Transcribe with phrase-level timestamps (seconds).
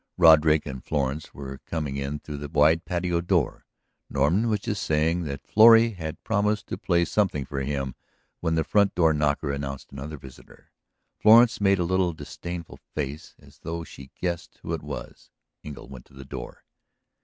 [0.17, 3.67] Roderick and Florence were coming in through the wide patio door;
[4.09, 7.93] Norton was just saying that Florrie had promised to play something for him
[8.39, 10.71] when the front door knocker announced another visitor.
[11.19, 15.29] Florence made a little disdainful face as though she guessed who it was;
[15.63, 16.63] Engle went to the door.